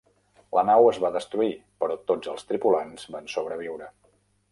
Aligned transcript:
La 0.57 0.61
nau 0.69 0.87
es 0.91 0.99
va 1.03 1.11
destruir, 1.17 1.51
però 1.83 1.97
tots 2.13 2.31
els 2.33 2.47
tripulants 2.53 3.05
van 3.17 3.29
sobreviure. 3.35 3.91